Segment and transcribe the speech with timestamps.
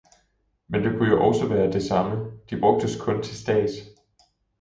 [0.67, 3.71] Men det kunne jo også være det samme, de brugtes kun til stads.